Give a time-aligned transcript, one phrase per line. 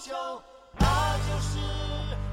[0.00, 0.14] 求，
[0.78, 1.58] 那就是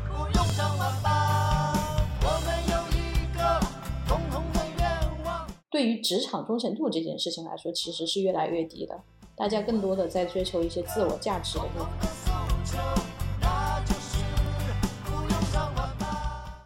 [0.08, 1.74] 不用上晚班。
[2.22, 3.60] 我们有一个
[4.08, 5.46] 共同的愿望。
[5.70, 8.98] 对于职场忠诚度这件事情来说，其实是越来越低的。
[9.36, 11.88] 大家更多的在追求一些自我价值的部分。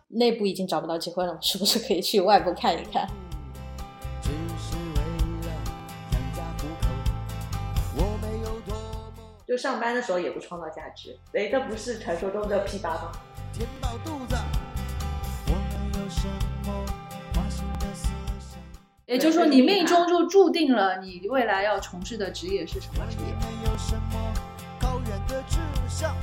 [0.09, 3.09] 内部已经找不到机会了，是不是可以去外部看一看？
[9.51, 13.11] 就上班的时候也不创造价值，哎，这不是传说中的 P 八吗？
[13.51, 14.35] 填饱肚子。
[15.45, 16.25] 我们有什
[16.65, 16.85] 么
[17.35, 18.07] 花心的思
[18.39, 18.57] 想？
[19.07, 23.25] 也就是说，你命中就注定了你未来要从事的职业是什么职业。
[23.25, 24.33] 我们有什么
[24.79, 25.57] 高远的志
[25.89, 26.15] 向？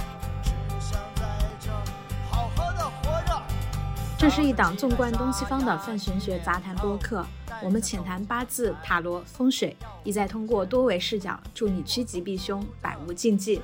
[4.19, 7.25] 这是一档纵观东西方的泛玄学杂谈播客，
[7.62, 13.62] 我们浅谈八字、塔罗、风水，意在通过多维视角，助你趋吉避凶，百无禁忌。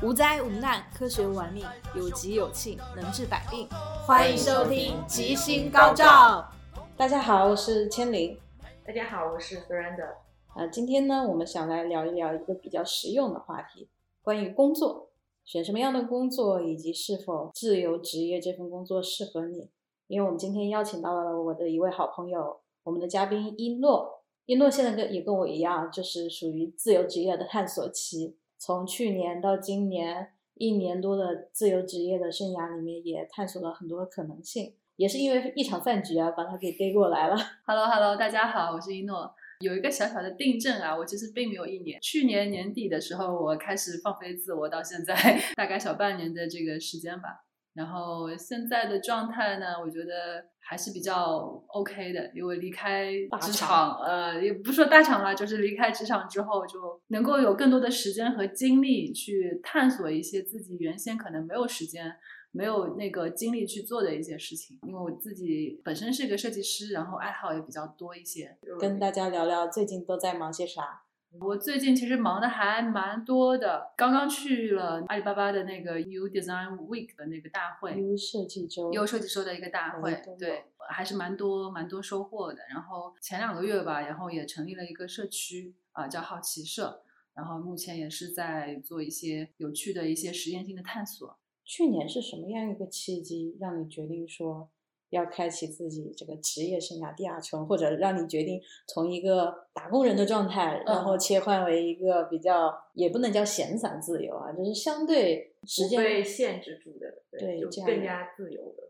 [0.00, 3.68] 无灾无难，科学玩命，有吉有庆，能治百病。
[4.06, 6.48] 欢迎收听吉星高照。
[6.96, 8.38] 大家好，我是千灵。
[8.86, 10.06] 大家好，我是 Fernanda。
[10.54, 13.88] 呃，今天呢，我们想来聊一聊一个比较实用的话题，
[14.22, 15.10] 关于工作，
[15.44, 19.68] 选什么样的工作，以及是否自由职业这份工作适合你。
[20.10, 24.24] 因为我们今天邀请到了我的一位好朋友，我们的嘉宾一诺。
[24.44, 34.74] 一诺现在跟也跟我一样，就是属于自由职业的探索期，从去年到今年一年多的自由职业的生涯里面，也探索了很多可能性。
[34.96, 37.36] 也是因为一场饭局啊，把他给逮过来了。
[37.64, 39.32] Hello Hello，大家好，我是一诺。
[39.60, 42.00] 有一个小小的订正啊，我其实并没有一年。
[42.00, 45.14] 去年年底的时候，我开始放飞自我，到现在
[45.54, 47.44] 大概小半年的这个时间吧。
[47.80, 62.16] 然后现在的状态呢，我觉得还是比较 OK 的，因为离开职场，呃，也不说大厂吧，就是离开职场之后，就能够有更多的时间和精力去探索一些自己原先可能没有时间。
[62.52, 68.58] 没有那个精力去做的一些事情，因为我自己本身是一个设计师，然后爱好也比较多一些。
[68.80, 71.02] 跟大家聊聊最近都在忙些啥。
[71.38, 82.58] 我最近其实忙的还蛮多的，刚刚去了阿里巴巴的那个 U Design Week 的那个大会，U 设计周，，U 设计周的一个大会嗯，对，还是蛮多蛮多收获的。
[82.68, 87.02] 然后前两个月吧，然后也成立了一个社区啊、叫好奇社，
[87.34, 91.38] 然后目前也是在做一些有趣的一些实验性的探索。
[91.64, 94.68] 去年是什么样一个契机让你决定说
[95.10, 108.89] 要开启自己这个职业生涯第二春，或者让你决定从一个打工人的状态，然后切换为一个比较也不能叫闲散自由啊，就是相对时间被限制住的，就对就更加自由的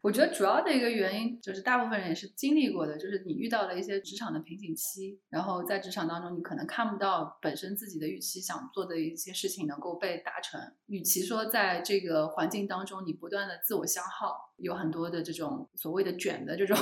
[0.00, 10.60] 我觉得主要的一个原因就是大部分人也是经历过的，就是你遇到了一些职场的瓶颈期，然后在职场当中你可能看不到本身自己的预期想做的一些事情能够被达成。
[10.86, 16.76] 与其说在这个环境当中你不断的自我消耗，有很多的这种所谓的卷的这种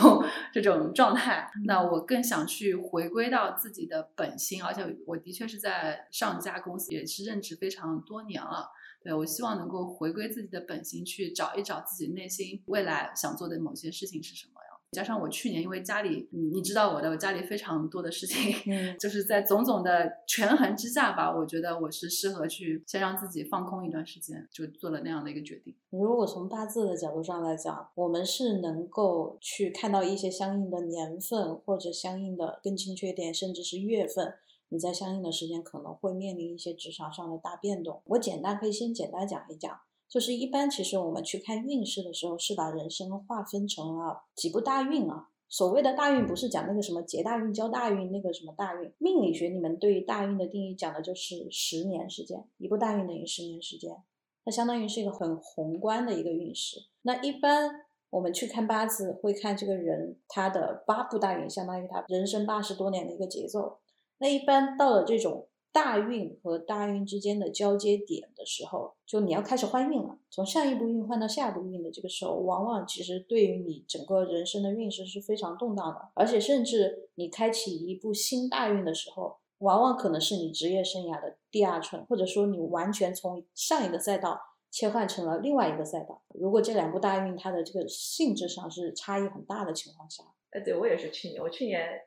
[0.50, 8.70] 这种状态，那我更想去回归到自己的本心，而且我的确是在上家公司也是任职非常多年了。
[9.02, 14.60] 对我希望能够回归自己的本心，去找一找自己内心未来想做的某些事情是什么样。
[14.92, 25.72] 加上我去年因为家里，你你知道我的，我家里非常多的事情，嗯 就是在种种的权衡之下吧，我觉得我是适合去先让自己放空一段时间，就做了那样的一个决定。
[25.90, 34.34] 如果从八字的角度上来讲，我们是能够去看到一些相应的年份，或者相应的更精确一点，甚至是月份，
[34.70, 38.00] 你在相应的时间可能会面临一些职场上的大变动。
[38.06, 45.28] 我简单可以先简单讲一讲，就是一般其实我们去看运势的时候，是把人生划分成了几部大运啊。
[45.48, 53.96] 所谓的大运不是讲那个什么劫大运、交大运那个什么大运，命理学里面对于大运的定义讲的就是十年时间，一部大运等于十年时间。
[54.44, 56.84] 它相当于是一个很宏观的一个运势。
[57.02, 63.78] 那一般我们去看八字，会看这个人他的八部大运，相当于他人生八十多年的一个节奏。
[64.20, 84.40] 那一般到了这种大运和大运之间的交接点的时候，就你要开始换运了，从上一步运换到下一步运的这个时候，往往其实对于你整个人生的运势是非常动荡的，而且甚至你开启一步新大运的时候，往往可能是你职业生涯的第二春，或者说你完全从上一个赛道
[84.70, 86.22] 切换成了另外一个赛道。
[86.34, 92.02] 如果这两部大运它的这个性质上是差异很大的情况下，哎，对我也是去年，我去年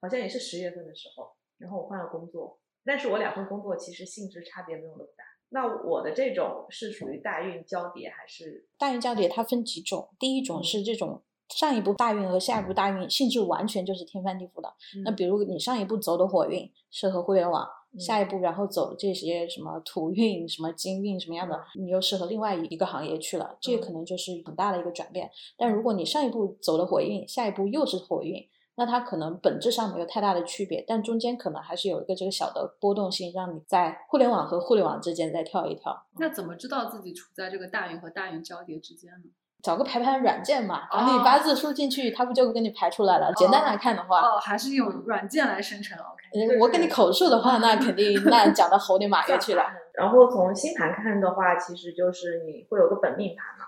[0.00, 5.24] 好像也是十月份的时候，然后我换了工作，但是我两份工作其实性质差别没有那么大。
[5.50, 8.68] 那我的这种是属于大运交叠还是？
[8.78, 14.72] 大运交叠它分几种，第一种是这种上一步大运和下一步大运性质完全就是天翻地覆的。
[15.04, 17.66] 那比如你上一步走的火运适合互联网，
[17.98, 25.30] 下一步然后走这些什么土运、什么金运什么样的，你又适合另外一个行业去了，这可能就是很大的一个转变。
[25.56, 28.46] 但如果你上一步走了火运，下一步又是火运，
[28.78, 36.06] 那它可能本质上没有太大的区别，但中间可能还是有一个这个小的波动性，让你在互联网和互联网之间再跳一跳。
[36.18, 39.30] 那怎么知道自己处在这个大运和大运交叠之间呢？
[39.60, 43.32] 找个排盘软件嘛，把你八字输进去，它不就给你排出来了？
[43.34, 45.98] 简单来看的话，哦，还是用软件来生成。
[45.98, 49.64] OK，我跟你口述的话，那肯定 那讲到猴年马月去了。
[49.94, 53.64] 然后从星盘看的话，其实就是你会有个本命盘嘛，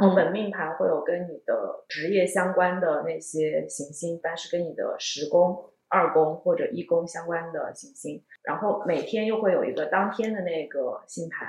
[0.00, 11.48] 然后本命盘会有跟你的职业相关的那些行星，但是跟你的十宫、二宫或者一宫相关的行星，然后每天又会有一个当天的那个星盘。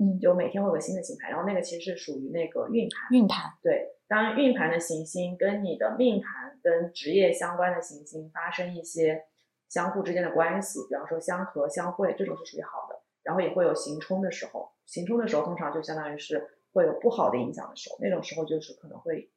[0.00, 3.08] 嗯，就每天会有个新的星盘，然后那个其实是属于那个运盘。
[3.10, 9.24] 运盘，对，当运盘的行星跟你的命盘跟职业相关的行星发生一些
[9.68, 13.00] 相互之间的关系，比方说相合、相会，这种是属于好的。
[13.24, 16.48] 然后也会有行冲的时候，行冲的时候通常就相当于是
[16.78, 19.28] 会有不好的影响的时候，那种时候就是可能会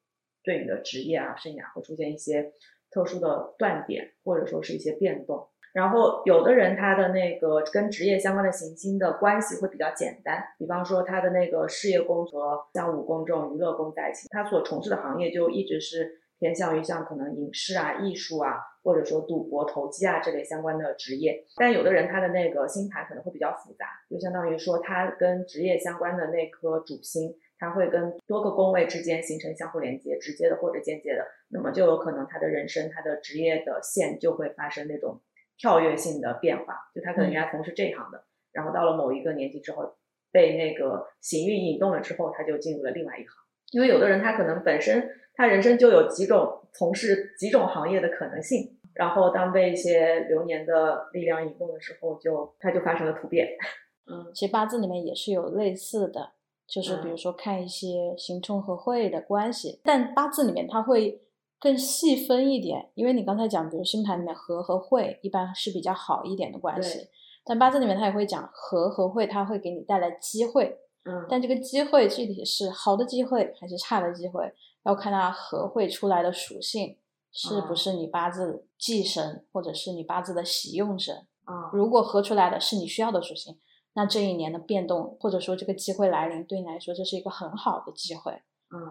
[0.44, 2.54] 对你的职业啊、生涯会出现一些
[2.92, 5.48] 特殊的断点，或者说是一些变动。
[5.74, 21.46] 然后有的人他的那个跟职业相关的行星的关系会比较简单，比方说他的那个事业宫和像武宫这种娱乐宫在一起，他所从事的行业就一直是偏向于像可能影视啊、艺术啊，或者说赌博、投机啊这类相关的职业。
[21.56, 35.22] 但有的人他的那个星盘可能会比较复杂，就相当于说他跟职业相关的那颗主星，它会跟多个宫位之间形成相互连接，直接的或者间接的，那么就有可能他的人生、他的职业的线就会发生那种。
[35.58, 39.96] 跳跃性的变化，就他可能原来从事这一行的，然后到了某一个年纪之后，
[40.32, 43.28] 被那个行运引动了之后，他就进入了另外一行。
[43.70, 45.08] 因为有的人他可能本身
[45.42, 53.48] 他人生就有几种从事几种行业的可能性，然后当被一些流年的力量引动的时候，就他就发生了突变。
[54.06, 56.34] 嗯，其实八字里面也是有类似的，
[56.68, 61.24] 就是比如说看一些行冲和会的关系，但八字里面它会。
[61.64, 67.08] 更细分一点，因为你刚才讲，比如星盘里面合和会一般是比较好一点的关系，
[67.46, 74.52] 但八字里面它也会讲合和会，它会给你带来机会，嗯，但这个机会具体是好的机会还是差的机会，
[74.84, 76.98] 要看它合会出来的属性
[77.32, 81.70] 是不是你八字忌神或者是你八字的喜用神啊。
[81.74, 83.58] 如果合出来的是你需要的属性，
[83.94, 88.42] 那这一年的变动或者说这个机会来临，对你来说这是一个很好的机会。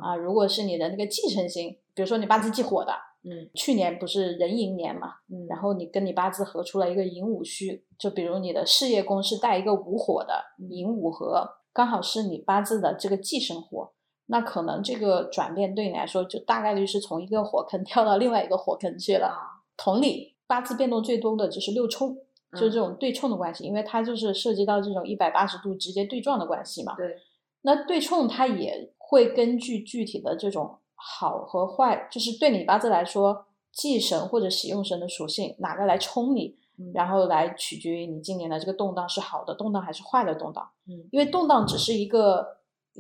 [0.03, 2.93] 啊，如果是你的那个忌神星，比如说你八字忌火的，
[3.23, 10.35] 嗯，去年不是壬寅年嘛，嗯，然后你跟你八字合出了一个寅午戌，就比如你的事业宫是带一个午火的，
[10.69, 13.91] 寅午合，刚好是你八字的这个忌神火，
[14.31, 19.31] 那可能这个转变对你来说就大概率是从一个火坑跳到另外一个火坑去了。
[19.77, 22.17] 同理，八字变动最多的就是六冲，
[22.53, 26.95] 就是这种对冲的关系，因为它就是涉及到这种一百八十度直接对撞的关系嘛。
[26.97, 27.19] 对，
[27.63, 28.93] 那对冲它也。
[29.13, 36.55] 会根据具体的这种好和坏，就是对你八字来说，忌神或者喜用神的属性哪个来冲你，
[36.95, 40.65] 然后来取决于你今年的这个动荡是好的动荡还是坏的动荡。
[40.87, 42.47] 嗯，因为动荡只是一个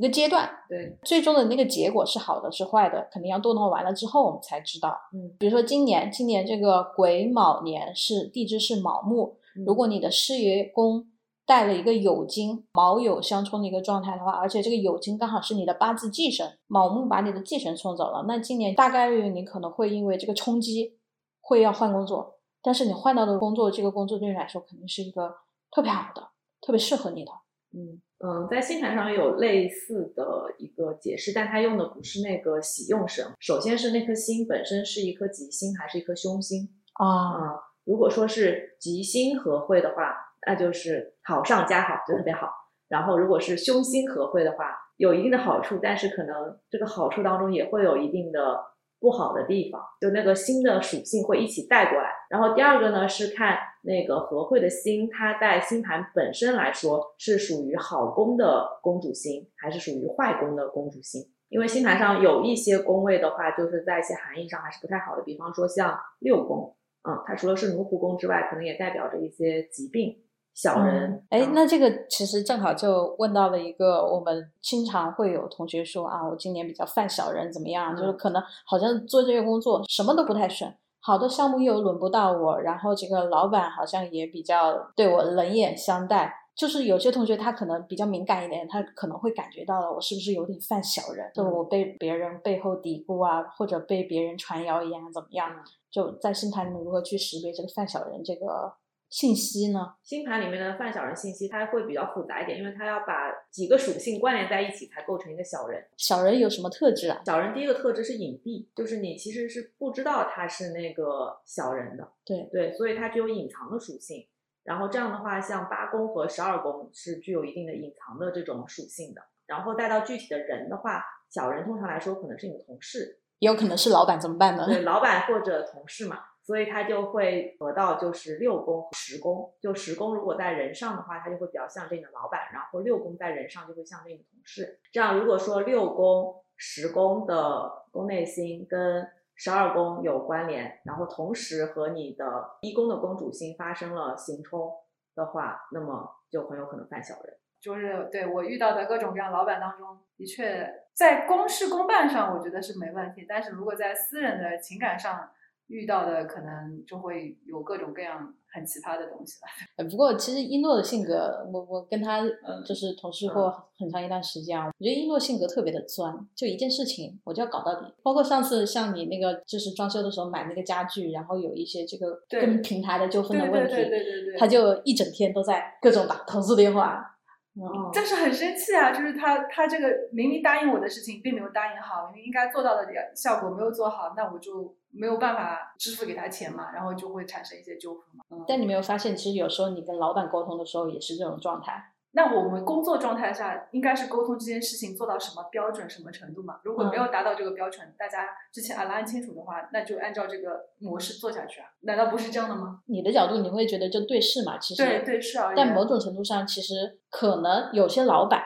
[0.00, 4.96] 一个阶段，对，最终的那个结果是好的是坏的，肯定要动荡完了之后我们才知道。
[5.12, 9.36] 嗯，比如说今年，今年这个癸卯年是地支是卯木，
[9.66, 11.06] 如果你的事业宫。
[11.46, 20.96] 带了一个酉金卯酉相冲的一个状态的话，而且这个酉金刚好是你的八字忌神，卯木把你的忌神冲走了，那今年大概率你可能会因为这个冲击
[21.40, 25.34] 会要换工作，但是你换到的工作，这个工作对你来说肯定是一个
[25.72, 26.28] 特别好的、
[26.60, 27.32] 特别适合你的。
[27.72, 37.60] 嗯嗯，在星盘上也有类似的一个解释，但它用的不是那个喜用神，首先是那颗星本身是一颗吉星还是一颗凶星啊？
[37.84, 40.26] 如果说是吉星合会的话。
[40.46, 42.48] 那就是好上加好，就特别好。
[42.88, 48.58] 然后，如果是凶星合会的话，有一定的好处，但是可能这个好处当中也会有一定的
[48.98, 52.10] 不好的地方，就那个星的属性会一起带过来。
[52.30, 61.22] 然后第二个呢，是看那个和会的星，它在星盘本身来说是属于好宫的公主星，还是属于坏宫的公主星？
[61.48, 66.76] 因为星盘上有一些宫位的话，就是在一些含义上还是不太好的，比方说像六宫，
[67.08, 70.16] 嗯，它除了是奴仆宫之外，可能也代表着一些疾病。
[70.52, 77.96] 小人，哎，那这个其实正好就问到了一个，我们经常会有同学说啊，我今年比较犯小人，怎么样？
[77.96, 80.68] 就是可能好像做这个工作什么都不太顺，
[81.00, 86.34] 好的项目又轮不到我，然后这个老板好像也比较对我冷眼相待。
[86.54, 95.50] 就是有些同学他可能比较敏感一点，他可能会感觉到了我是不是有点犯小人，就我被别人背后嘀咕啊，或者被别人传谣言怎么样？
[95.90, 98.74] 就在心态里面如何去识别这个犯小人这个？
[99.10, 99.94] 信息呢？
[100.04, 105.84] 星盘里面的犯小人信息，它会比较复杂一点，因为它要把几个属性关联在一起，才构成一个小人。
[105.96, 107.20] 小人有什么特质啊？
[107.26, 114.26] 小人第一个特质是隐蔽，就是你其实是不知道他是那个小人的，对对，所以它具有隐藏的属性。
[114.62, 119.20] 然后这样的话，像八宫和十二宫是具有一定的隐藏的这种属性的。
[119.46, 124.66] 然后带到具体的人的话，小人通常来说可能是你的同事，也有可能是老板，怎么办呢？
[124.66, 129.52] 对，老板或者同事嘛，所以他就会得到就是六宫、十宫。
[129.60, 134.80] 就十宫如果在人上的话，他就会比较像这你的老板；然后六宫在人上就会像这你的同事。
[134.92, 144.72] 这样如果说六宫、十宫的宫内星跟十二宫有关联，然后同时和你的一宫的宫主星发生了刑冲
[145.14, 147.36] 的话，那么就很有可能犯小人。
[147.60, 153.26] 就是对我遇到的各种各样老板当中，的确在公事公办上，我觉得是没问题。
[153.28, 155.30] 但是如果在私人的情感上
[155.70, 159.48] 遇到的，可能就会有各种各样很奇葩的东西了。
[159.78, 167.94] 呃不过其实一诺的性格，我我跟他嗯就是同事过很长一段时间啊，我觉得一诺性格特别的钻，就一件事情我就要搞到底。
[168.02, 177.16] 包括上次像你那个就是装修的时候买那个家具，然后有一些这个跟平台的纠纷的问题，对对对对对对，他就一整天都在各种打投诉电话。
[177.62, 178.90] 嗯，但是很生气啊！
[178.90, 188.24] 就是他他这个明明答应我的事情并没有答应好，明明应该做到的效果没有做好，那我就没有办法支付给他钱嘛，然后就会产生一些纠纷嘛。
[188.30, 191.89] 嗯，但你没有发现，其实有时候你跟老板沟通的时候也是这种状态。
[192.12, 196.60] 那我们工作状态下应该是沟通这件事情做到什么标准、什么程度嘛？
[196.64, 201.68] 如果没有达到这个标准，大家之前 align 清楚的话，那就按照这个模式做下去啊？
[201.82, 202.80] 难道不是这样的吗？
[202.86, 208.42] 你的角度你会觉得就对事嘛，其实对对事而言，但某种程度上，其实可能有些老板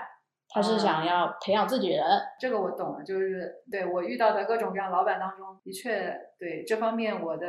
[0.51, 2.05] 他是啊想要培养自己人，
[2.39, 7.49] 这个我懂了，就是对我遇到的各种各样老板当中，的确对这方面我的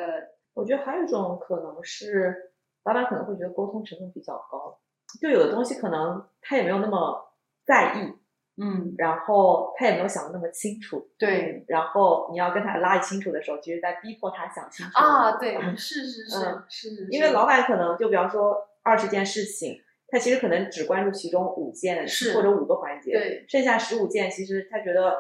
[0.54, 2.52] 我觉得还有一种可能是，
[2.86, 4.80] 老板可能会觉得沟通成本比较高，
[5.20, 7.34] 就有的东西可能他也没有那么
[7.66, 8.14] 在意，
[8.62, 25.16] 嗯然后他也没有想的那么清楚，对然后你要跟他拉清楚的时候，其实在逼迫他想清楚啊对是是是嗯是是，因为老板可能就比方说二十件事情，他其实可能只关注其中五件是或者五个环节，对剩下十五件其实他觉得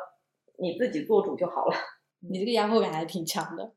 [0.59, 1.75] 你自己做主就好了。
[2.27, 3.73] 你这个压迫感还挺强的。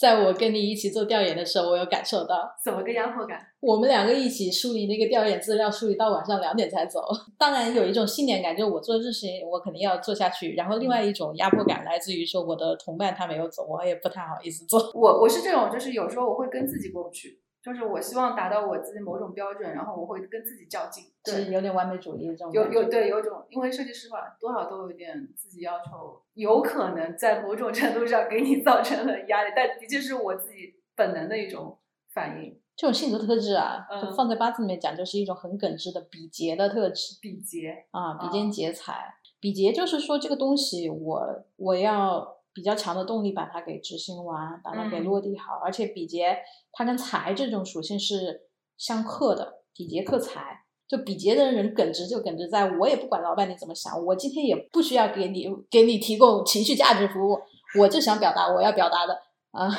[0.00, 3.38] 在我跟你一起做调研的时候，我有感受到，怎么个压迫感？
[3.60, 7.02] 我们两个一起梳理那个调研资料，梳理到晚上两点才走。
[7.38, 10.54] 当然有一种信念感，就是我做这事情我肯定要做下去。
[10.54, 14.90] 然后另外一种压迫感来自于说我的同伴他没有走，我也不太好意思做。
[14.94, 21.04] 我我是这种，就是有时候我会跟自己过不去，就是我希望达到我自己某种标准，然后我会跟自己较劲。
[21.26, 31.78] 是对，有点完美主义这种有有对有种，因为设计师嘛，多少都有点自己要求，有可能在某种程度上给你造成了压力，但的确是我自己本能的一种
[32.14, 32.58] 反应。
[32.74, 37.18] 这种性格特质啊，嗯就放在八字里面讲，就是一种很耿直的比劫的特质。
[37.20, 46.38] 比劫，啊，比肩劫财，比劫就是说这个东西我我要比较强的动力把它给执行完，把它给嗯落地好，而且比劫
[46.72, 48.42] 它跟财这种属性是
[48.76, 50.58] 相克的，比劫克财。
[50.88, 57.38] 就比劫的人耿直就耿直在，我也不管老板你怎么想，我今天也不需要给你给你提供情绪价值服务，
[57.78, 59.14] 我就想表达我要表达的
[59.52, 59.70] 啊。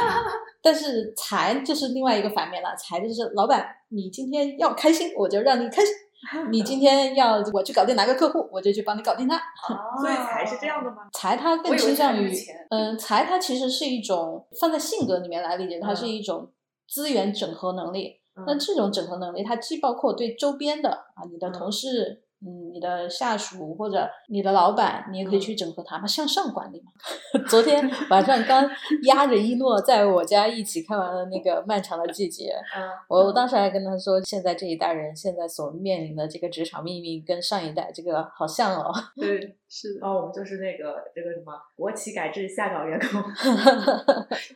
[0.64, 5.92] 但是财就是另外一个反面了，财就是老板你今天要开心，我就让你开心。
[6.50, 9.36] 你今天要我去搞定哪个客户，我就去帮你搞定他。
[10.00, 11.08] 所以财是这样的吗？
[11.12, 12.32] 财它更倾向于
[12.70, 16.50] 嗯，财它其实是一种放在性格里面来理解，它是嗯一种
[16.88, 18.20] 资源整合能力。
[18.46, 26.92] 那嗯这种整合能力，它既包括对周边的啊，你的嗯同事，嗯，你的下属或者你的老板，你也可以嗯去整合他嘛，向上管理嘛。
[27.48, 28.68] 昨天 晚上刚
[29.04, 32.44] 压着一诺在我家一起看完了那个《漫长的季节》，
[32.78, 38.92] 嗯，我我当时还跟他说，现在这一代人现在所面临的这个职场命运跟上一代这个好像哦。
[39.16, 43.22] 对，是的，然后我们就是那个这个什么国企改制下岗员工，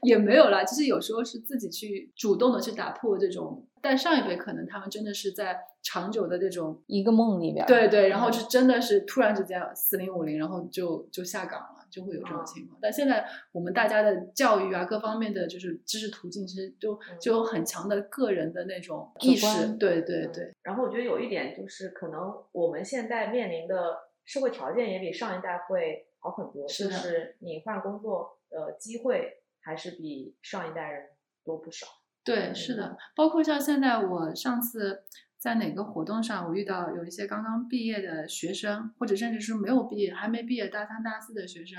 [0.03, 0.63] 也没有啦。
[0.63, 12.79] 就是有时候是自己去主动的去打破这种，但上一辈可能他们真的是在长久的这种，一个梦里边儿，对对，然后就真的是突然之间四零五零，然后就就下岗了，就会有这种情况。
[12.83, 31.05] 但现在我们大家的教育啊，各方面的就是知识途径，其实就就有很强的个人的那种意识，对对对，然后我觉得有一点就是，可能我们现在面临的社会条件也比上一代会好很多，就是你换工作的机会还是比上一代人
[31.45, 31.87] 多不少。
[32.25, 35.05] 对，是的，包括像现在我上次
[35.39, 41.79] 在哪个活动上，我遇到有一些刚刚毕业的学生，或者甚至是没有毕业、还没毕业大三、大四的学生，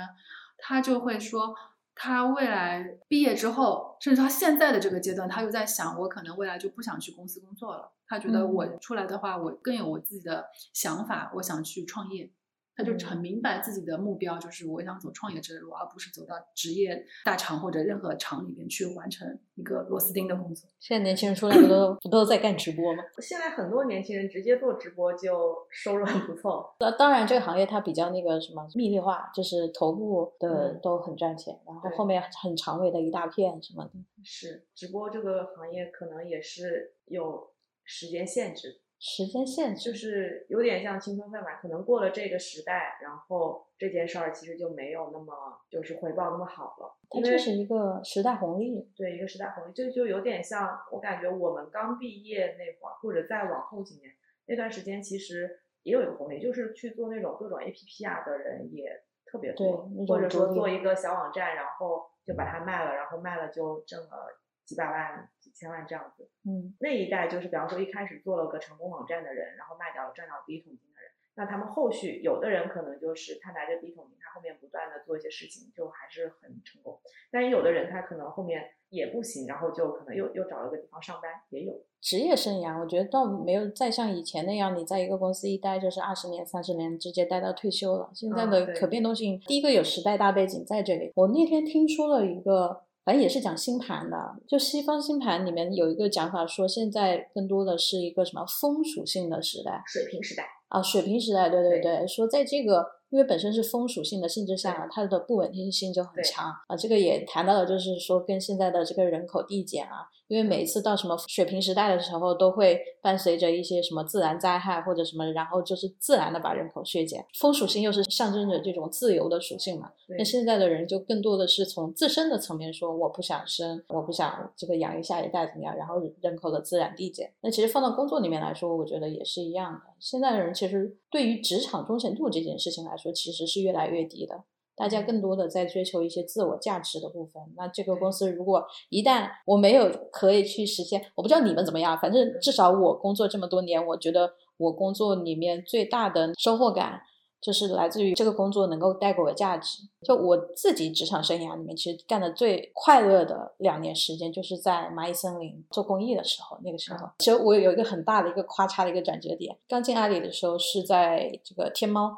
[0.57, 1.53] 他就会说，
[1.93, 7.91] 他未来毕业之后，甚至他现在的这个阶段，他又在想，我可能未来就不想去公司工作了。
[8.07, 12.31] 他觉得我嗯出来的话，我更有我自己的想法，我想去创业。
[12.79, 20.69] 他就很明白自己的目标，就是我想走创业之路，而不是走到职业大厂或者任何厂里面去完成一个螺丝钉的工作。
[20.79, 23.03] 现在年轻人出来不都不都在干直播吗？
[23.19, 26.73] 现在很多年轻人直接做直播就收入很不错。
[26.79, 33.91] 那当然，这个行业它比较那个什么密闭化，就是头部的嗯都很赚钱，然后后面很长尾的一大片什么的。
[34.23, 37.51] 是直播这个行业可能也是有
[37.83, 46.97] 时间限制，时间限制就是有点像青春饭吧，可能过了这个时代，然后这件事儿其实就没有那么就是回报那么好了。
[47.09, 48.91] 它就是一个时代红利。
[48.97, 54.11] 对一个时代红利，这就有点像我感觉我们刚毕业那会儿，或者再往后几年
[54.47, 64.27] 那段时间，其实也有一个红利，就是去做那种各种 APP 啊的人也特别多，或者说做一个小网站，然后就把它卖了，然后卖了就挣了
[64.65, 66.29] 几百万、几千万这样子。
[66.47, 76.97] 嗯，那一代就是，比方说一开始做了个成功网站的人，然后卖掉了赚到第一桶金的人，那他们后续有的人可能就是他拿着第一桶金，他后面不断的做一些事情，就还是很成功。
[77.29, 81.83] 但是有的人他可能后面也不行，然后就可能又又找了个地方上班，也有。
[82.01, 88.09] 职业生涯我觉得倒没有再像以前那样，你在一个公司一待就是二十年、三十年，直接待到退休了。
[88.13, 91.11] 现在的可变动性，第一个有时代大背景在这里。
[91.15, 92.83] 我那天听说了一个。
[93.05, 106.75] 反正也是讲星盘的，就西方星盘里面有一个讲法说，现在更多的是一个什么风属性的时代，水平时代，啊，水平时代，对对对对，说在这个因为本身是风属性的性质下，它的不稳定性就很强啊。
[106.75, 117.25] 这个也谈到了，就是说跟现在的这个人口递减啊，因为每一次到什么水平时代的时候，都会伴随着一些什么自然灾害或者什么，然后就是自然的把人口削减。
[117.39, 127.33] 风属性又是象征着这种自由的属性嘛，那现在的人就更多的是从自身的层面说，我不想生，我不想这个养育下一代怎么样，然后人口的自然递减。
[127.41, 129.81] 那其实放到工作里面来说，我觉得也是一样的。
[129.99, 134.43] 现在的人其实对于职场忠诚度这件事情来说，其实是越来越低的。
[134.79, 137.43] 大家更多的在追求一些自我价值的部分。
[137.57, 147.01] 那这个公司如果一旦我没有可以去实现，我不知道你们怎么样，反正至少我工作这么多年，我觉得我工作里面最大的收获感。
[147.41, 149.83] 就是来自于这个工作能够带给我价值。
[150.01, 156.59] 就我自己职场生涯里面，其实干的最快乐的两年时间，就是在蚂蚁森林做公益的时候。
[156.65, 159.55] 那个时候，其实我有一个很大的一个咔嚓的一个转折点。
[159.69, 162.11] 刚进阿里的时候是在这个天猫。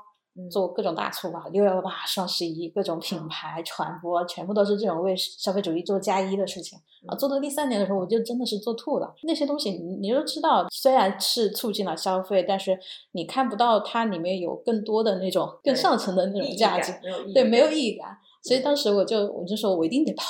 [0.49, 7.15] 做各种大促吧，六幺八、双十一，各种品牌传播，全部都是这种为消费主义做加一的事情啊。
[7.15, 9.13] 做到第三年的时候，我就真的是做吐了。
[9.23, 12.79] 那些东西你你都知道，虽然是促进了消费，但是
[13.11, 16.93] 你看不到它里面有更多的那种更上层的那种价值，
[17.33, 18.17] 对，没有意义感。
[18.43, 20.25] 所以当时我就我就说我一定得跑，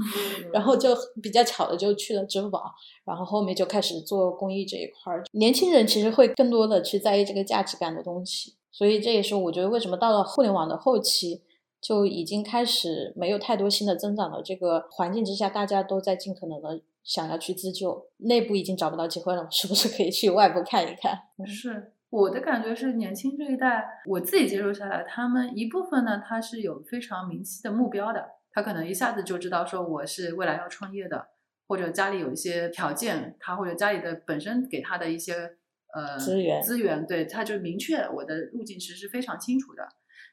[0.50, 2.72] 然后就比较巧的就去了支付宝，
[3.04, 5.22] 然后后面就开始做公益这一块儿。
[5.32, 8.54] 年轻人其实会更多的去在意这个价值感的东西。
[8.72, 11.42] 所以这也是我觉得为什么到了互联网的后期，
[11.80, 21.18] 就已经开始没有太多新的增长的这个环境之下，大家都在尽可能的想要去自救，内部已经找不到机会了，是不是可以去外部看一看？
[21.36, 31.28] 不是我的感觉是，年轻这一代，我自己接触下来，他们一部分呢，他是有非常明晰的目标的，他可能一下子就知道说我是未来要创业的，
[31.66, 35.56] 或者家里有一些条件，他或者家里的本身给他的一些。
[35.94, 39.88] 呃，资源资源，对，他就明确我的路径其实是非常清楚的。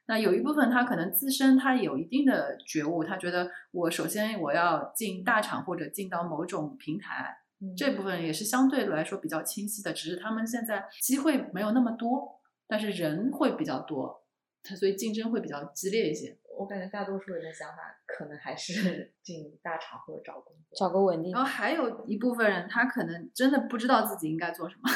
[0.10, 9.92] 那有一部分他可能自身他有一定的觉悟，他觉得我首先我要进大厂或者进到某种平台，嗯、这部分也是相对来说比较清晰的。
[9.92, 14.24] 只是他们现在机会没有那么多，但是人会比较多，
[14.64, 16.38] 他所以竞争会比较激烈一些。
[16.58, 21.34] 我感觉大多数人的想法可能还是 进大厂或者找工作，找个稳定。
[21.34, 24.90] 然后还有一部分人，他可能真的不知道自己应该做什么。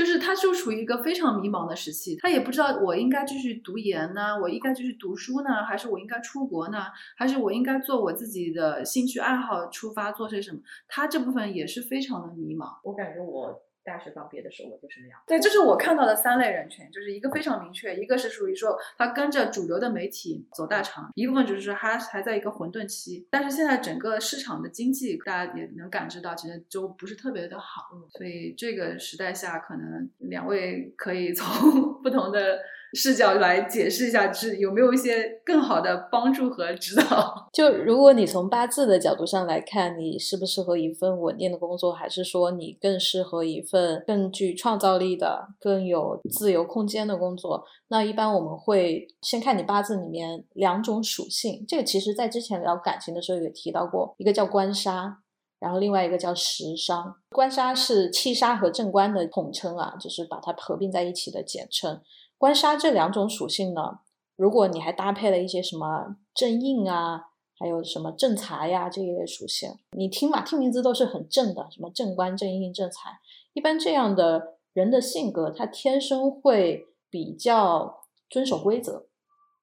[0.00, 6.86] 就是他就处于一个非常迷茫的时期，他也不知道我应该继续读研呢，我应该继续读书呢，还是我应该出国呢，
[7.18, 10.60] 还是我应该做我自己的兴趣爱好出发做些什么？
[10.88, 12.78] 他这部分也是非常的迷茫。
[12.82, 15.20] 我感觉我大学刚毕业的时候我就是那样。
[15.26, 23.26] 对，这是我看到的三类人群，就是一个非常明确，一个是属于说他跟着主流的媒体走大厂，一部分就是说他还在一个混沌期。
[23.30, 27.90] 但是现在整个市场的经济，大家也能感知到，其实就不是特别的好。
[27.94, 31.48] 嗯，所以这个时代下，可能两位可以从
[32.02, 32.60] 不同的
[32.94, 37.48] 视角来解释一下，就是有没有一些更好的帮助和指导？
[37.52, 47.64] 就如果你从八字的角度上来看，你适不适合一份稳定的工作，还是说你更适合一份更具创造力的、更有自由空间的工作？
[47.88, 51.64] 那一般我们会先看你八字里面两种属性。
[51.68, 55.18] 这个其实在之前聊感情的时候也提到过，一个叫官杀，
[55.58, 57.14] 然后另外一个叫食伤。
[57.30, 62.00] 官杀是七杀和正官的统称啊，就是把它合并在一起的简称。
[62.40, 63.98] 官杀这两种属性呢，
[64.34, 67.26] 如果你还搭配了一些什么正印啊，
[67.58, 73.20] 还有什么正财呀这一类属性，你听嘛，听名字都是很正的，什么正官、正印、正财。
[73.52, 79.04] 一般这样的人的性格，他天生会比较遵守规则，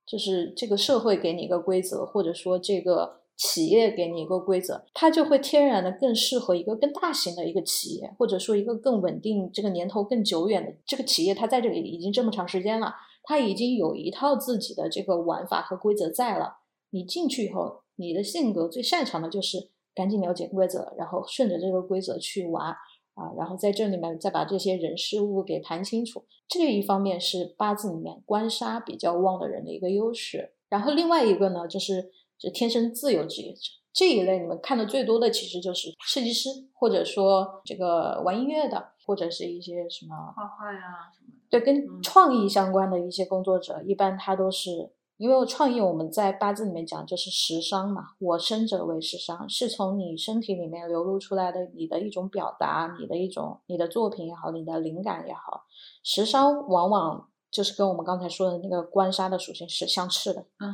[0.05, 16.57] 就是这个社会给你一个规则，或者说这个企业给你一个规则，它就会天然的更适合一个更大型的一个企业，或者说一个更稳定、这个年头更久远的这个企业，它在这里已经这么长时间了，它已经有一套自己的这个玩法和规则在了。
[16.89, 22.71] 你进去以后，你的性格最擅长的就是赶紧了解规则，然后顺着这个规则去玩
[23.13, 26.25] 啊，然后在这里面再把这些人事物给盘清楚。
[26.47, 30.53] 这一方面是八字里面官杀比较旺的人的一个优势。
[30.69, 33.59] 然后另外一个呢，就是就天生自由职业者
[33.93, 41.37] 这一类，你们看的最多的其实就是设计师，或者说这个玩音乐的，或者是一些什么画画呀什么的。
[41.49, 55.63] 对，跟嗯创意相关的一些工作者，一般他都是因为创意，我们在八字里面讲就是食伤嘛，我生者为食伤，是从你身体里面流露出来的你的一种表达，你的一种你的作品也好，你的灵感也好，
[56.03, 60.73] 食伤往往就是跟我们刚才说的那个官杀的属性是相斥的嗯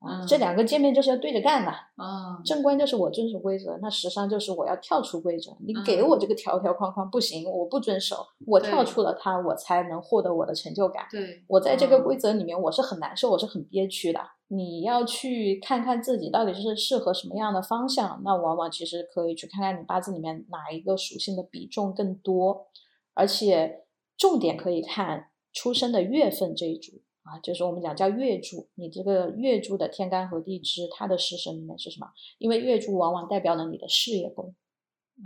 [0.00, 1.70] 哼，这两个界面就是要对着干的。
[1.70, 5.52] 啊，正官就是我遵守规则，那时尚就是我要跳出规则。
[5.60, 11.06] 你给我这个条条框框不行，我不遵守，我跳出了它，我才能获得我的成就感。
[11.10, 14.20] 对，我在这个嗯规则里面，我是很难受，我是很憋屈的。
[14.48, 22.66] 你要去看看自己到底是适合什么样的方向，那往往其实可以去看看你八字里面哪一个属性的比重更多，
[23.14, 23.84] 而且
[24.18, 28.68] 重点可以看出生的月份这一组啊，就是我们讲叫月柱。
[28.74, 32.08] 你这个月柱的天干和地支，它的食神里面是什么？
[32.36, 34.54] 因为月柱往往代表了你的事业宫。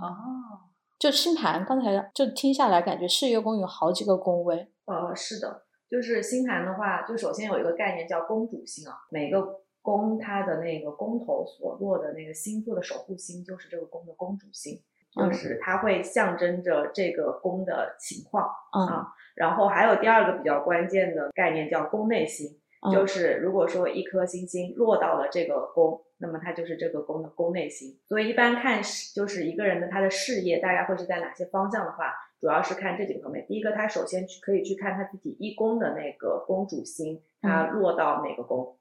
[0.00, 4.68] 哦，就星盘刚才就听下来，感觉事业宫有好几个宫位。
[4.84, 14.82] 呃，是的，就是星盘的话，就首先有一个概念叫宫主星啊，每个宫它的那个宫头所落的那个星座的守护星就是这个宫的宫主星，
[15.14, 18.48] 就嗯是它会象征着这个宫的情况。
[18.72, 27.96] 嗯啊然后还有第二个比较关键的概念叫宫内星，嗯就是如果说一颗星星落到了这个宫，那么它就是这个宫的宫内星。
[28.04, 33.46] 所以一般看事就是一个人的他的事业大概会是在哪些方向的话，主要是看这几个方面。
[33.46, 38.76] 第一个，他首先去可以去看他自己一宫的那个宫主星，它落到哪个宫，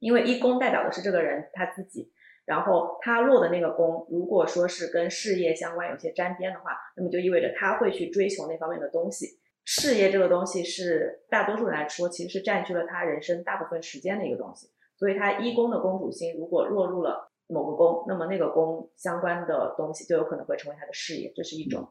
[0.00, 2.10] 因为一宫代表的是这个人他自己。
[2.46, 9.38] 然后他落的那个宫，如果说是跟事业相关有些沾边的话，那么就意味着他会去追求那方面的东西。
[9.64, 14.70] 事业这个东西是大多数人来说，其实是占据了他人生大部分时间的一个东西。
[14.96, 21.88] 所以他一宫的公主星如果落入了某个宫，那么那个宫相关的东西就有可能会成为他的事业，这是一种。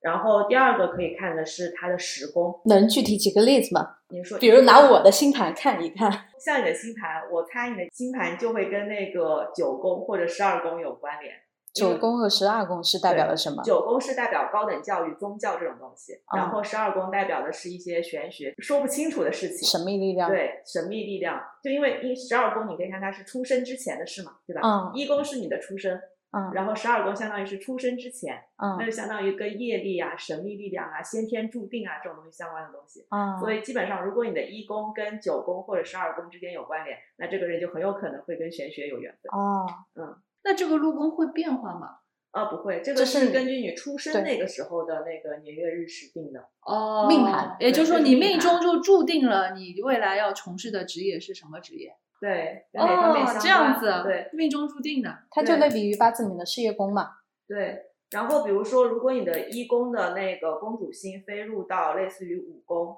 [0.00, 3.96] 然后第二个可以看的是它的时宫，能具体举个例子吗？
[4.10, 6.10] 你说，比如拿我的星盘看一看。
[6.38, 11.34] 像你的星盘，我猜你的星盘就会跟那个九宫或者十二宫有关联。
[11.74, 13.62] 九宫和十二宫是代表了什么？
[13.62, 19.68] 九宫是代表高等教育、宗教这种东西，嗯然后十二宫代表的是一些玄学、说不清楚的事情。
[19.68, 24.60] 神秘力量。，对神秘力量，就因为一十二宫，你可以看它是出生之前的事嘛，对吧？
[24.64, 33.06] 嗯一宫是你的出生，嗯然后十二宫相当于是出生之前，嗯那嗯就相当于跟业力啊、神秘力量啊、先天注定啊这种东西相关的东西。
[33.10, 39.38] 嗯，所以基本上，如果你的一宫跟九宫或者十二宫之间有关联，那这个人就很有可能会跟玄学有缘分。
[39.38, 41.98] 哦，嗯那这个禄宫会变化吗？
[42.30, 46.46] 啊，不会，这个是是根据你出生那个时候的那个年月日时定的。
[46.60, 51.96] 哦命盘也就是说你命中就注定了你未来要从事的职业是什么职业。
[52.20, 53.40] 对，跟哪方面相哦，关？
[53.40, 55.18] 这样子，对，命中注定的。
[55.30, 57.18] 它就对类比于八字里面的事业宫嘛。
[57.46, 62.96] 对，然后比如说，如果你的一宫的那个公主星飞入到类似于五宫，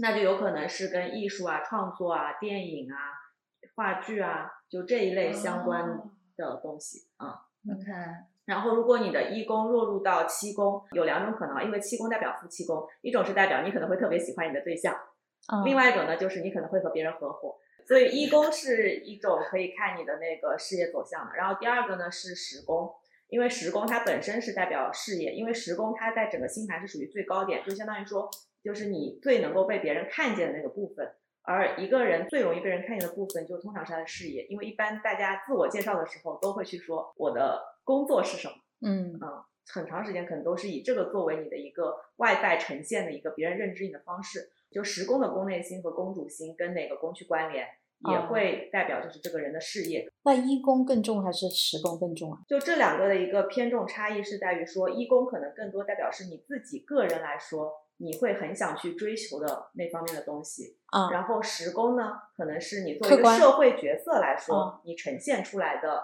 [0.00, 2.96] 那就有可能是跟艺术啊、创作啊、电影啊、
[3.76, 7.46] 话剧啊，就这一类相关哦的东西啊。
[7.70, 7.92] OK，
[8.46, 14.92] 然后，如果你的一宫落入到七宫，有两种可能，因为七宫代表夫妻宫，一种是代表你可能会特别喜欢你的对象，
[15.52, 17.56] 嗯，另外一种呢就是你可能会和别人合伙。
[17.86, 22.90] 所以一宫是一种可以看你的那个事业走向的，然后第二个呢是十宫，
[23.28, 28.28] 因为十宫它本身是代表事业，因为十宫它在整个星盘是属于最高点，就相当于说
[28.62, 31.12] 就是你最能够被别人看见的那个部分。
[31.44, 38.54] 而一个人最容易被人看见的部分，就通常是他的事业，因为一般大家自我介绍的时候都会去说我的工作是什么，
[38.86, 44.52] 嗯嗯，很长时间可能都是以这个作为你的一个外在呈现的一个别人认知你的方式。
[44.72, 47.66] 就十宫的宫内星和宫主星跟哪个宫去关联，
[48.10, 50.08] 也哦会代表就是这个人的事业。
[50.24, 52.38] 那一宫更重还是十宫更重啊？
[52.48, 60.78] 就这两个的一个偏重差异是在于说，一宫可能更多代表是你自己个人来说，你会很想去追求的那方面的东西。
[60.86, 66.02] 啊，然后十宫呢，可能是你作为一个社会角色来说，嗯你呈现出来的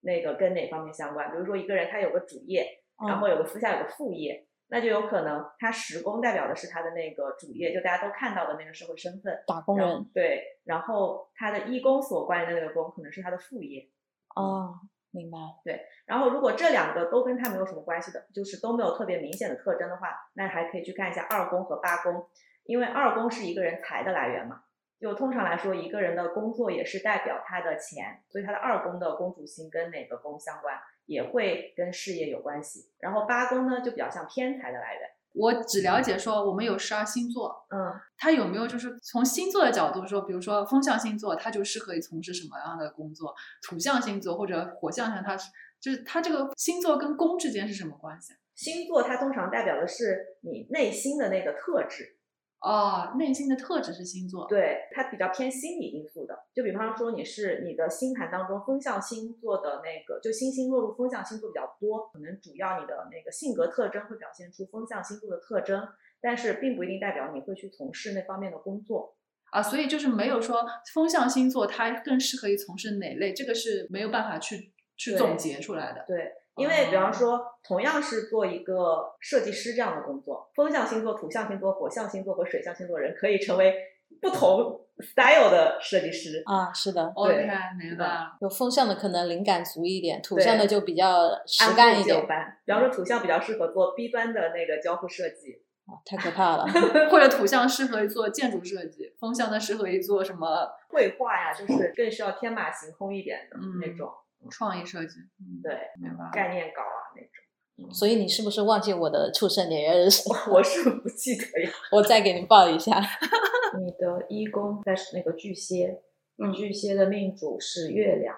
[0.00, 1.30] 那个跟哪方面相关？
[1.30, 9.42] 比如说一个人他有个主业，然嗯后有个私下有个副业，那就有可能他十宫代表的是他的那个主业，就大家都看到的那个社会身份。
[9.46, 13.88] 打工人对，然后他的一宫所关联的那个宫可能是他的副业。
[14.36, 14.74] 哦，
[15.10, 15.38] 明白。
[15.64, 22.28] 对然后如果这两个都跟他没有什么关系的，就是都没有特别明显的特征的话，那还可以去看一下二宫和八宫，
[22.64, 24.62] 因为二宫是一个人财的来源嘛。
[25.00, 30.76] 就通常来说，一个人的工作也是代表他的钱，所以他的二宫的宫主星跟哪个宫相关，
[31.08, 32.90] 也会跟事业有关系。
[33.00, 35.02] 然后八宫呢，就比较像偏财的来源。
[35.34, 43.34] 我只了解说我们有十二星座，嗯，它有没有就是从星座的角度说，比如说风象星座，它就适合于从事什么样的工作？
[43.62, 48.32] 土象星座或者火象星，它是就是它这个星座跟宫之间是什么关系？
[48.54, 52.17] 星座它通常代表的是你内心的那个特质，
[52.60, 56.36] 哦，内心的特质是星座，对，它比较偏心理因素的。
[56.52, 65.86] 就比方说，你是你的星盘当中风象星座的那个，就星星落入风象星座比较多，可能主要你的那个性格特征会表现出风象星座的特征，
[66.20, 69.16] 但是并不一定代表你会去从事那方面的工作。
[69.50, 76.04] 啊，所以就是没有说风象星座它更适合于从事哪类，这个是没有办法去去总结出来的。
[76.06, 83.74] 对，因为比哦方说，同样是做一个设计师这样的工作，风象星座、土象星座、火象星座和水象星座人可以成为
[84.20, 86.42] 不同 style 的设计师。
[86.46, 87.34] 啊，是的，OK，
[87.78, 88.36] 明白了。
[88.40, 92.20] 有风象的可能灵感足一点，土象的就比较实干一点。
[92.64, 96.66] 比方说土象比较适合做 B 端的那个交互设计，啊太可怕了。
[97.10, 104.10] 或者土象适合于做建筑设计，风象的适合于做什么绘画呀，就是更需要天马行空一点的嗯那种，
[104.50, 105.18] 创意设计。
[105.40, 106.30] 嗯，对，明白。
[106.32, 107.92] 概念稿啊那种。
[107.94, 110.28] 所以你是不是忘记我的出生年月日是？
[110.50, 111.70] 我是不记得呀。
[111.92, 113.00] 我再给你报一下。
[113.78, 116.02] 你的一宫在那个巨蟹，
[116.38, 118.36] 嗯巨蟹的命主是月亮。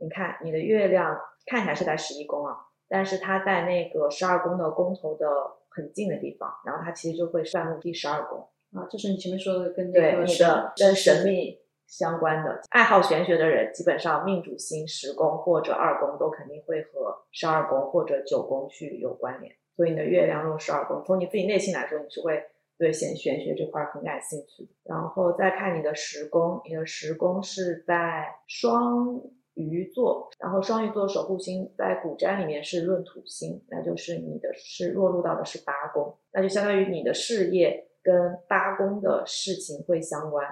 [0.00, 1.16] 你看你的月亮
[1.46, 2.56] 看起来是在十一宫啊，
[2.88, 5.26] 但是它在那个十二宫的宫头的
[5.68, 8.48] 很近的地方，然后它其实就会算入第十二宫。
[8.72, 19.54] 啊，就是你前面说的跟对你的跟神秘相关的，爱好玄学的人，基本上命主星十宫或者二宫都肯定会和十二宫或者九宫去有关联。
[19.76, 22.42] 所以你的月亮入十二宫，从你自己内心来说，你是会
[22.78, 24.70] 对玄玄学这块很感兴趣的。
[24.84, 29.20] 然后再看你的十宫，你的十宫是在双
[29.54, 40.46] 鱼座，然后双鱼座守护星在古占里面是闰土星，那就是你的是落入到的是八宫，那就相当于你的事业跟八宫的事情会相关。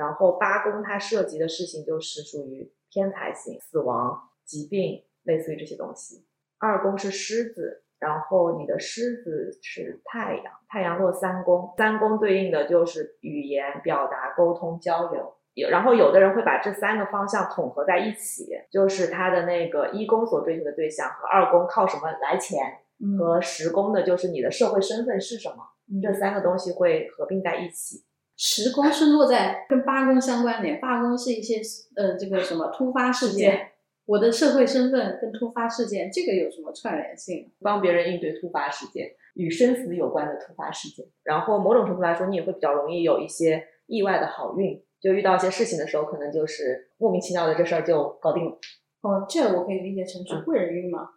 [0.00, 6.24] 然后八宫它涉及的事情就是属于偏财星、死亡、疾病，类似于这些东西。
[6.58, 15.34] 二宫是狮子，然后你的狮子是太阳，太阳落三宫，三宫对应的就是语言、表达、沟通、交流。
[15.52, 22.58] 有，然后有的人会把这三个方向统合在一起，就是他的那个一宫所追求的对象和二宫靠什么来钱，
[23.04, 25.56] 嗯和十宫的就是你的社会身份是什么，
[26.00, 28.04] 这三个东西会合并在一起。
[28.42, 31.60] 十宫是落在跟八宫相关联，八宫是一些
[31.94, 33.68] 呃这个什么突发事事件件，
[34.06, 37.52] 我的社会身份跟突发事件这个有什么串联性？
[37.60, 41.04] 帮别人应对突发事件，与生死有关的突发事件。
[41.22, 48.58] 然后某种程度来说，你也会比较容易有一些意外的好运，就遇到一些事情的时候，可能就是莫名其妙的这事儿就搞定了，
[49.02, 51.10] 哦，这我可以理解成是贵人运吗？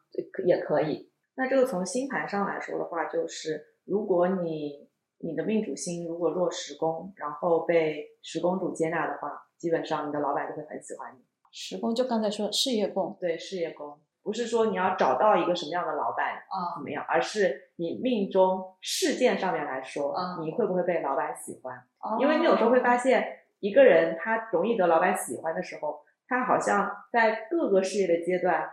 [0.45, 1.09] 也可以。
[1.35, 11.23] 那这个从星盘上来说的话，就是如果你你的命主星如果落十宫，然后被十宫主接纳的话，基本上你的老板就会很喜欢你。
[11.51, 21.77] 十宫就刚才说事业宫，对事业宫，不是说你要找到一个什么样的老板啊怎么样，而是你命中事件上面来说，啊你会不会被老板喜欢？
[21.99, 28.69] 哦因为你有时候会发现，一个人他容易得老板喜欢的时候，他好像在各个事业的阶段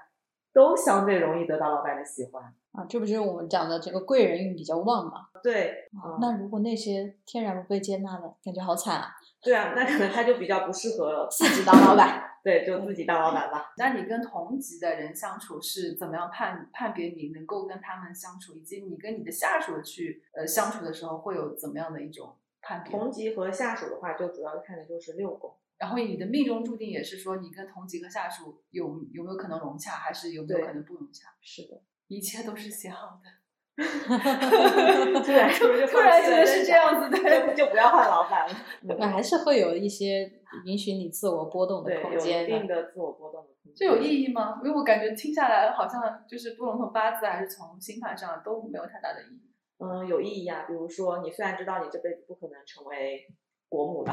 [0.52, 2.42] 都相对容易得到老板的喜欢。
[2.72, 5.26] 啊，这不就是我们讲的这个贵人运比较旺嘛？
[5.42, 9.08] 对，嗯那如果那些天然不被接纳的，感觉好惨啊！
[9.42, 12.26] 对啊，那可能他就比较不适合 自己当老板。
[12.42, 13.72] 对，就自己当老板吧。
[13.76, 22.90] 那你跟同级的人相处是怎么样判判别你能够跟他们相处，以及你跟你的下属去呃相处的时候会有怎么样的一种判别？
[22.92, 25.56] 同级和下属的话，就主要看的就是六宫。
[25.78, 31.28] 然后你的命中注定也是说，你跟同级和下属有有没有可能融洽，还是有没有可能不融洽？
[31.40, 33.40] 是的，一切都是写好的。
[33.80, 37.54] 突然突然觉得是这样子， 对。
[37.56, 38.54] 就就不要换老板了。
[38.98, 40.30] 那还是会有一些
[40.66, 43.74] 允许你自我波动的对，有一空间定的自我波动的空间。
[43.74, 44.60] 这有意义吗？
[44.62, 49.49] 因为我感觉听下来好像就是不论从八字还是从星盘上都没有太大的意义。
[49.80, 53.26] 嗯，有意义啊、比如说，你虽然知道你这辈子不可能成为
[53.68, 54.12] 国母了，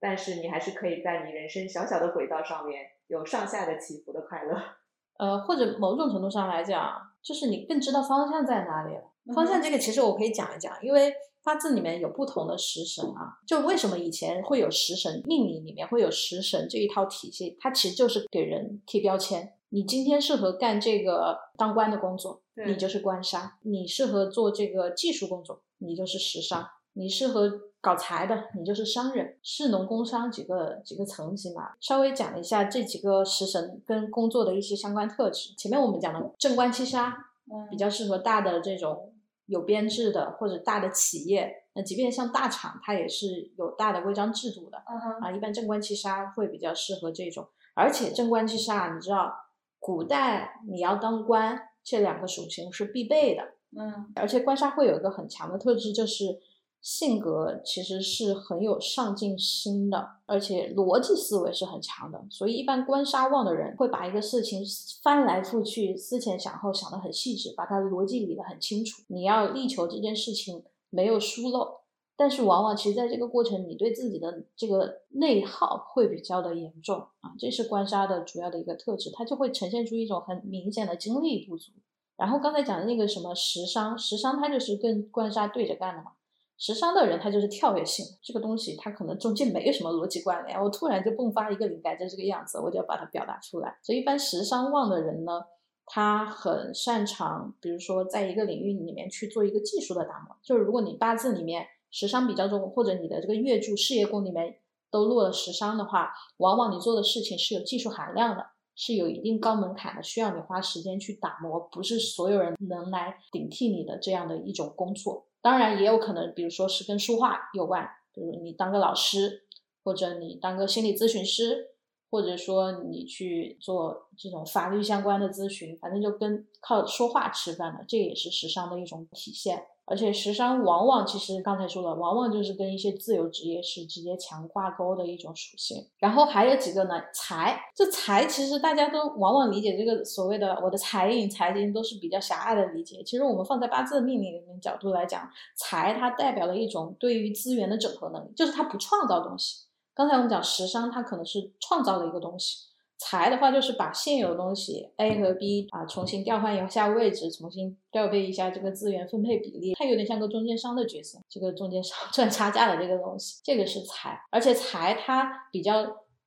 [0.00, 4.58] 但是你还是可以在你人生小小的轨道上面有上下的起伏的快乐。
[5.18, 9.02] 呃，或者某种程度上来讲，就是你更知道方向在哪里了。
[9.34, 13.38] 方嗯向这个其实我可以讲一讲，因为八字里面有不同的食神啊。
[13.46, 19.55] 就为什么以前会有食神，命理里面会有食神这一套体系，它其实就是给人贴标签。
[19.70, 26.62] 你今天适合干这个当官的工作，你就是官杀；你适合做这个技术工作，你就是时尚；
[26.94, 27.50] 你适合
[27.80, 29.36] 搞财的，你就是商人。
[29.42, 35.54] 士农工商几个几个层级嘛，稍微讲一下这几个食神跟工作的一些相关特质。
[35.56, 37.16] 前面我们讲了正官七杀，
[37.50, 39.12] 嗯比较适合大的这种
[39.46, 41.64] 有编制的或者大的企业。
[41.74, 44.78] 那即便像大厂，它也是有大的规章制度的
[45.20, 45.30] 啊。
[45.30, 49.30] 一般正官七杀会比较适合这种，而且正官七杀，你知道，
[49.78, 53.42] 古代你要当官，这两个属性是必备的。
[53.78, 56.40] 嗯而且官杀会有一个很强的特质，就是
[56.80, 62.24] 性格其实是很有上进心的，而且逻辑思维是很强的。
[62.30, 64.62] 所以一般官杀旺的人会把一个事情
[65.02, 69.02] 翻来覆去、思前想后想得很细致，把它的逻辑理得很清楚。
[69.08, 71.80] 你要力求这件事情没有疏漏，
[72.16, 81.72] 但是往往其实在这个过程，你对自己的这个内耗会比较的严重啊，这是官杀的主要的一个特质，它就会呈现出一种很明显的精力不足。
[82.16, 86.12] 然后刚才讲的那个什么食伤，食伤它就是跟官杀对着干的嘛。
[86.58, 93.76] 食伤的人他就是跳跃性，这个东西他可能中间没有什么逻辑关联，我突然就迸发一个灵感，就这个样子，我就要把它表达出来。
[93.82, 95.42] 所以一般食伤旺的人呢，
[95.84, 100.34] 他很擅长，比如说在一个领域里面去做一个技术的打磨。
[100.42, 104.58] 就是如果你八字里面时商比较重，或者你的这个月柱事业宫里面
[104.90, 108.46] 都落了时商的话，往往你做的事情是有技术含量的。
[108.78, 115.28] 是有一定高门槛的，需要你花时间去打磨，不是所有人能来顶替你的这样的一种工作。
[115.40, 119.44] 当然，也有可能，比如说是跟书画有关，比如你当个老师，
[119.82, 121.68] 或者你当个心理咨询师，
[122.10, 129.68] 或者说你去做这种法律相关的咨询，反正就跟靠说话吃饭的，这也是时尚的一种体现。
[129.88, 135.86] 而且时商往往其实刚才说了，往往就是跟一些自由职业是直接强挂钩的一种属性。
[135.98, 143.00] 然后还有几个呢，财，这财其实大家都往往理解这个所谓的我的财运、财经都是比较狭隘的理解。
[143.04, 149.66] 其实我们放在八字的命理里面角度来讲，财它代表了一种对于资源的整合能力，就是它不创造东西。
[149.94, 152.66] 刚才我们讲时商，它可能是创造了一个东西。
[152.98, 164.18] 财的话，就是把现有的东西 A 和 B 啊重新调换一下位置，重新调配一下这个资源分配比例，它有点像个中间商的角色，这个中间商 赚差价的这个东西，这个是财。
[164.30, 165.84] 而且财它比较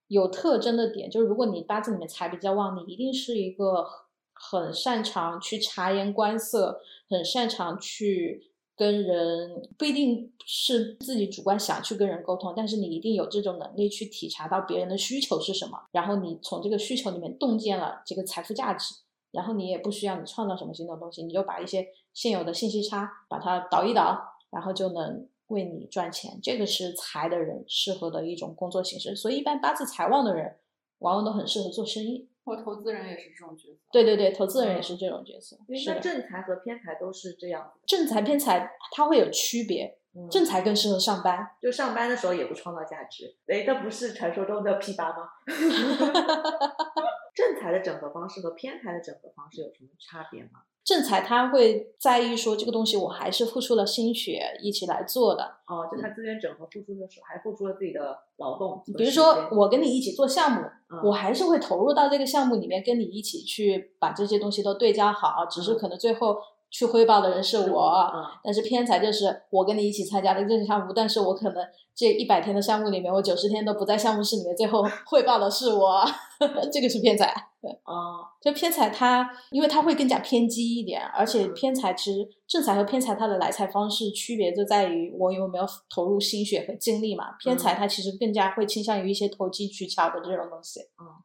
[0.08, 3.86] 有特征的点，就是如果你八字里面财比较旺，你一定是一个
[4.34, 6.79] 很擅长去察言观色，
[7.10, 8.48] 很擅长去。
[8.79, 18.95] 跟人不一定是自己主观想去跟人沟通，但是你一定有这种能力去体察到别人的需求是什么，然后你从这个需求里面洞见了这个财富价值，
[19.31, 24.17] 然后你也不需要你创造什么新的东西，你就把一些现有的信息差把它倒一倒，
[24.49, 26.39] 然后就能为你赚钱。
[26.41, 30.55] 这个是财的人适合的一种工作形式，所以一般八字财旺的人
[30.99, 32.28] 往往都很适合做生意。
[32.49, 33.77] 或投资人也是这种角色。
[33.91, 35.55] 对对对，投资人也是这种角色。
[35.67, 37.79] 因为是的，那正财和偏财都是这样子。
[37.85, 41.47] 正财偏财它会有区别，嗯正财更适合上班。
[41.62, 45.29] 就上班的时候也不创造价值，哎，那不是传说中的 P 八吗？
[47.35, 50.63] 正财的整合方式和偏财的整合方式有什么差别吗？
[50.83, 58.81] 正财他会在意说这个东西我还是付出了心血一起来做的，哦，就他资源整合付出的时候，还付出了自己的劳动。
[58.97, 66.37] 比如说我跟你一起做项目，嗯我还是会投入到这个项目里面，跟你一起去把这些东西都对焦好，只是可能最后
[66.71, 71.65] 去汇报的人是我，嗯但是偏财就是我跟你一起参加的这个项目，但是我可能
[71.96, 76.04] 这一百天的项目里面，我九十天都不在项目室里面，最后 汇报的是我，
[76.71, 77.33] 这个是偏财。
[77.62, 87.33] 对 哦，就偏财它，因为它会更加偏激一点，而且嗯偏财其实正财和偏财它的来财方式区别就在于我有没有投入心血和精力嘛。
[87.37, 90.79] 偏财它其实更加会倾向于一些投机取巧的这种东西。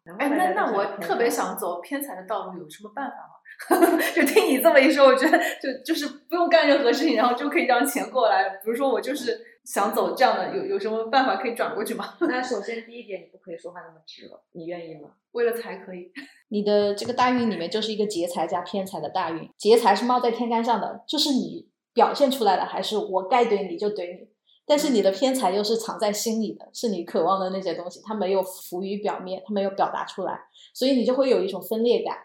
[0.06, 3.33] 嗯，哎，那那我特别想走偏财的道路，有什么办法吗？
[4.14, 8.48] 就听你这么一说，我觉得就就是不用干任何事情，然后就可以让钱过来。
[8.64, 12.14] 比如说我就是想走这样的，有有什么办法可以转过去吗？
[12.28, 15.10] 那首先第一点，你不可以说话那么直了，你愿意吗？
[15.32, 16.10] 为了财可以，
[16.50, 24.28] 你的这个大运里面就是一个劫财加偏财的大运，劫财是冒在天干上的，就是你表现出来的，还是我该怼你就怼你。
[24.66, 30.40] 但是你的偏财又是藏在心里的，是你渴望的那些东西，它没有浮于表面，它没有表达出来，
[30.72, 32.16] 所以你就会有一种分裂感，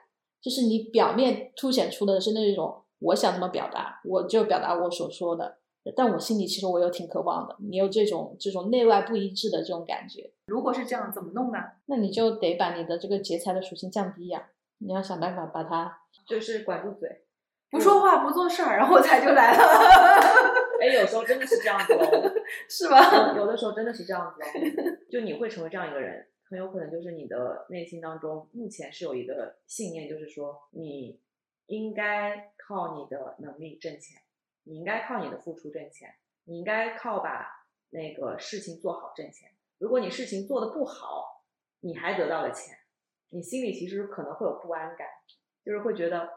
[0.41, 5.57] 就是你表面凸显出的是那种我想怎么表达，我就表达我所说的，
[5.95, 11.59] 但我心里其实我有挺渴望的，你有这种这种内外不一致的这种感觉，如果是这样，怎么弄呢？
[11.85, 17.23] 那你就得把你的这个劫财的属性降低呀、你要想办法把它就是管住嘴。
[17.71, 19.63] 不说话不做事儿，然后财就来了，
[20.81, 22.33] 哎，有时候真的是这样子哦，
[22.67, 23.27] 是吧？
[23.35, 31.21] 有有的时候真的是这样子哦，就你会成为这样一个人，很有可能就是你的内心当中目前是有一个信念，就是说你
[31.67, 34.21] 应该靠你的能力挣钱，
[34.63, 37.47] 你应该靠你的付出挣钱，你应该靠把
[37.91, 39.51] 那个事情做好挣钱。
[39.77, 41.43] 如果你事情做的不好，
[41.81, 42.75] 你还得到了钱，
[43.29, 45.07] 你心里其实可能会有不安感，
[45.63, 46.27] 就是会觉得，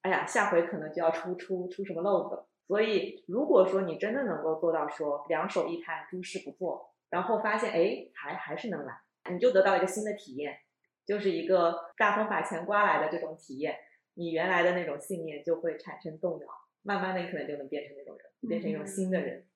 [0.00, 2.48] 哎呀，下回可能就要出出出什么漏子了。
[2.66, 9.00] 所以，如果说你真的能够做到说两手一摊，诸事不做，然后发现哎还还是能来，
[9.30, 10.58] 你就得到一个新的体验，
[11.04, 13.76] 就是一个大风把钱刮来的这种体验，
[14.14, 16.46] 你原来的那种信念就会产生动摇，
[16.82, 19.46] 慢慢的你可能就能变成那种人，变成一种新的人。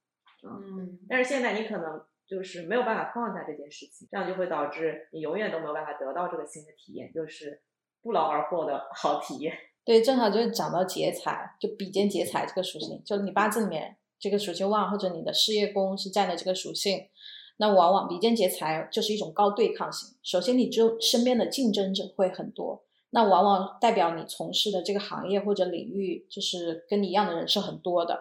[0.42, 7.62] 嗯，但是现在你可能就是没有办法放下这件事情，这样就会导致你永远都没有办法得到这个新的体验，就是
[8.02, 9.56] 不劳而获的好体验。
[9.84, 17.08] 对，正好就是讲到劫财，就比肩劫财这个属性，就你八字里面这个属性旺，或者你的事业宫是占的这个属性，
[17.57, 20.16] 那往往比肩劫财就是一种高对抗性。
[20.22, 28.18] 首先，你周身边的竞争者会很多，那往往代表你从事的这个行业或者领域，就是跟你一样的人是很多的。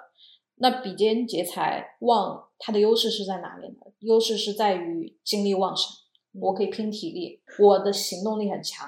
[0.56, 3.76] 那比肩劫财旺，它的优势是在哪里呢？
[4.00, 5.92] 优势是在于精力旺盛，
[6.40, 8.88] 我可以拼体力，我的行动力很强。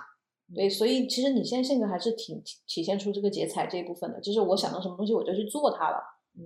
[0.54, 5.98] 对，所以其实你现在性格还是挺体体现出这个劫财这一部分的，就是我想到什么东西我就去做它了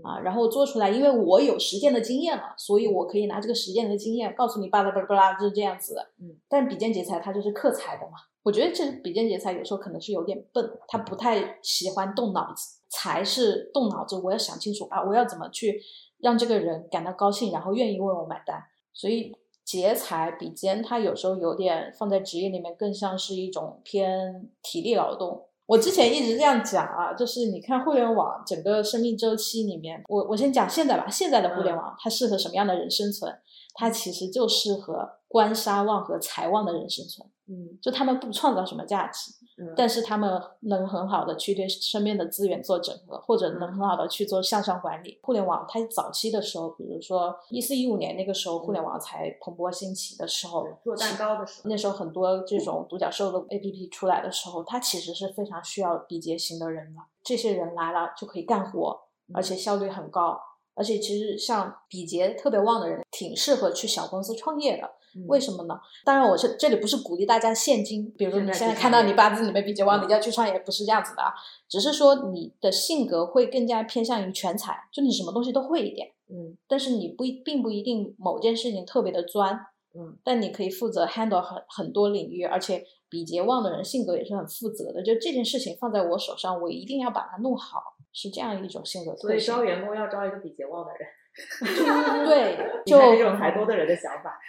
[0.04, 6.02] 啊，然后做出来，因为我有实践的经验了，所以我可以拿这个实践的经验告诉你巴拉巴拉巴拉就是这样子的。
[6.20, 8.14] 嗯，但比肩劫财它就是克财的嘛，
[8.44, 15.82] 我觉得这比肩劫财有时候可能是有点笨，他不太喜欢动脑子，财是动脑子，我要想清楚啊，我要怎么去
[16.20, 18.64] 让这个人感到高兴，然后愿意为我买单，
[18.94, 19.36] 所以。
[19.66, 25.46] 劫财比肩，它有时候有点放在职业里面，更像是一种偏体力劳动。
[25.70, 33.32] 我之前一直这样讲啊，就是你看互联网整个生命周期里面，我我先讲现在吧，现在的互联网它适合什么样的人生存？
[33.76, 37.26] 它其实就适合官杀旺和财旺的人生存。
[37.52, 45.18] 嗯就他们不创造什么价值，嗯，但是他们能很好的去对身边的资源做整合，或者能很好的去做向上管理。
[45.24, 57.02] 互联网它早期的时候，比如说一四一五年那个时候，互联网才蓬勃兴起的时候，做蛋糕的时候，那时候很多这种独角兽的 APP 出来的时候，它其实是非常需要比劫型的人的。
[57.24, 59.00] 这些人来了就可以干活，
[59.34, 60.40] 而且效率很高。
[60.80, 64.90] 而且其实像比劫特别旺的人，挺适合去小公司创业的。
[65.28, 65.78] 为什么呢？
[66.06, 71.34] 当然，我是这里不是鼓励大家现金，比如说你现在看到你八字里面比劫旺，你就要去创业，不是这样子的啊。
[71.68, 76.08] 只是说你的性格会更加偏向于全才，就你什么东西都会一点。
[76.32, 79.60] 嗯但是你不一并不一定某件事情特别的专，
[79.96, 85.02] 嗯，但你可以负责 handle 很很多领域，而且比劫旺的人性格也是很负责的。
[85.02, 87.82] 就这件事情放在我手上，我一定要把它弄好，
[88.14, 89.40] 是这样一种性格所以。
[89.40, 91.10] 招员工要招一个比劫旺的人，
[92.26, 94.40] 对， 就看这种财多的人的想法，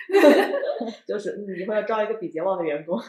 [1.09, 3.01] 就是你以后要招一个比劫旺的员工。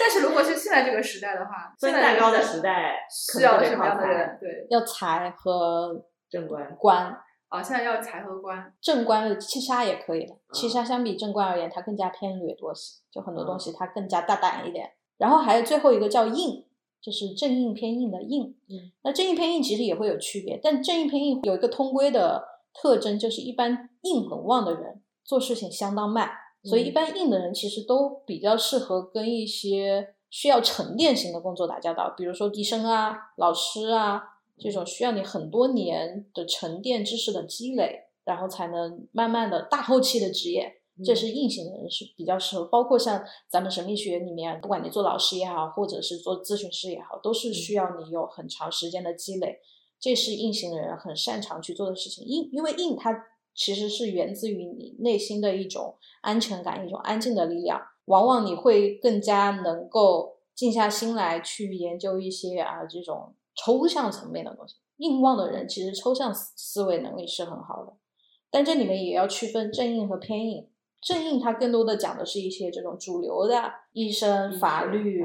[0.00, 4.38] 但是如果是现在这个时代的话，现在蛋糕的这个时代，可需要什么样的人？
[4.40, 6.74] 对，要财和正官。
[6.78, 7.18] 官。
[7.52, 14.92] 啊，现在要财和官，正官的七杀也可以的，七嗯杀相比正官而言，它更加偏掠夺型，就很多东嗯西它更加大胆一点。
[15.18, 16.64] 然后还有最后一个叫印，
[17.02, 18.56] 就是正印偏印的印。
[18.70, 22.42] 嗯，那正印偏印其实也会有区别，但正印偏印有一个通规的
[22.72, 26.30] 特征，就是一般印很旺的人做事情相当慢，
[26.64, 34.30] 所以一嗯般印的人其实都比较适合跟一些需要沉淀型的工作打交道，比如说医生啊、老师啊。
[34.62, 40.72] 这种需要你很多年的沉淀知识的积累，然后才能慢慢的大后期的职业。
[41.04, 49.58] 这是硬性的人是比较适合，包括像咱们神秘学里面，不管你做老师也好，或者是做咨询师也好，都是需要你有很长时间的积累。
[49.98, 52.24] 这是硬性的人很擅长去做的事情。
[52.26, 57.80] 硬，因为硬它其实是源自于你内心的一种安全感，一种安静的力量。
[58.04, 64.76] 往往你会更加能够静下心来去研究一些啊这种抽象层面的东西。
[64.98, 67.92] 硬望的人其实抽象思思维能力是很好的，
[68.50, 70.68] 但这里面也要区分正硬和偏硬。
[71.00, 75.24] 正硬它更多的讲的是一些这种主流的医生、法律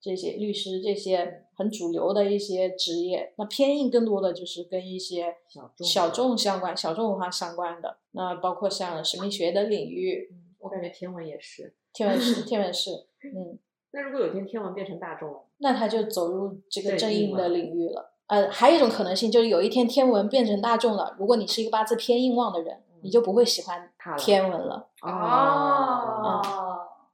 [0.00, 3.34] 这些律师这些很主流的一些职业。
[3.36, 7.98] 那偏硬更多的就是跟一些小众小众相关、小众文化相关的。
[8.12, 11.74] 那包括像神秘学的领域，我感觉天文也是。
[11.92, 12.92] 天文是天文是，
[13.22, 13.58] 嗯，
[13.92, 18.12] 那如果有一天天文变成大众了，那他就走入这个正正硬的领域了。
[18.26, 24.86] 呃，还有一种可能性就是有一天天文变成大众了，如果你是一个八字偏硬旺的人，你就不会喜欢天文了。
[25.02, 26.40] 哦，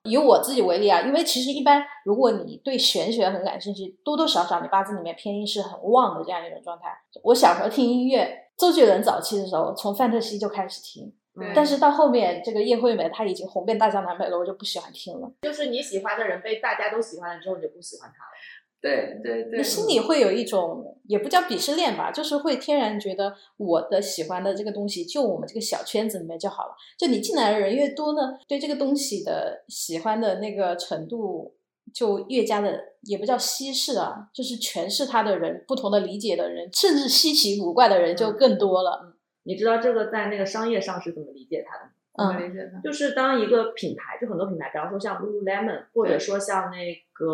[0.02, 6.88] 以我自己为例啊，因为其实一般，如果你对玄学很感兴趣，多多少少你八字里面偏硬是很旺的这样一种状态。
[7.22, 15.30] 我小时候听音乐，周杰伦早期的时候从范特西就开始听，对但是到后面这个叶惠美她已经红遍大江南北了，我就不喜欢听了。
[15.42, 18.30] 就是你喜欢的人被大家都喜欢了之后，你就不喜欢他了。
[18.78, 26.74] 对对对，你心里会有一种也不叫鄙视链吧，就是会天然觉得我的喜欢的这个东西就我们这个小圈子里面就好了。
[26.96, 31.56] 就你进来的人越多呢，对这个东西的喜欢的那个程度
[31.92, 39.15] 就越加的，也不叫稀释啊，就是诠释它的人，不同的理解的人，甚至稀奇古怪的人就更多了。
[39.46, 41.90] 你知道这个在那个商业上是怎么理解它的吗？
[42.38, 42.48] 嗯。
[42.48, 42.80] 理解它？
[42.80, 47.26] 就是当一个品牌，就很多品牌，比方说像 Lululemon，或者说像那个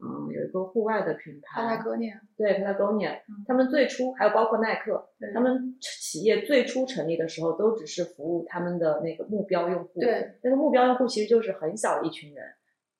[0.00, 3.44] 嗯有一个户外的品牌，Patagonia，，对 Patagonia，嗯。
[3.46, 12.44] 他们最初还有包括耐克，他们企业最初成立的时候都只是服务他们的那个目标用户，对，那个目标用户其实就是很小的一群人，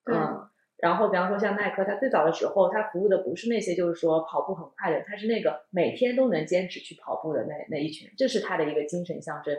[0.05, 0.15] 对。
[0.15, 0.47] 嗯。
[0.81, 9.55] 然后，比方说像耐克，它最早的时候，它服务的不是那些就是说跑步很快的人，它是那个每天都能坚持去跑步的那那一群，这是它的一个精神象征。